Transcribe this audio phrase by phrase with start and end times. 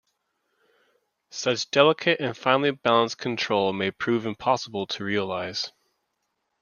[1.29, 5.71] Such delicate and finely-balanced control may prove impossible to realize.